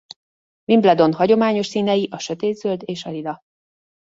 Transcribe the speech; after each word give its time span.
Wimbledon 0.71 1.13
hagyományos 1.13 1.65
színei 1.65 2.07
a 2.11 2.17
sötétzöld 2.19 2.81
és 2.85 3.05
a 3.05 3.09
lila. 3.09 3.39